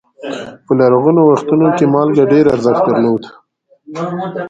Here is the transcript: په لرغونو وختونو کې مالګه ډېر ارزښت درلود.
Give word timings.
په 0.65 0.71
لرغونو 0.79 1.21
وختونو 1.31 1.67
کې 1.77 1.85
مالګه 1.93 2.23
ډېر 2.33 2.45
ارزښت 2.55 2.81
درلود. 2.89 3.23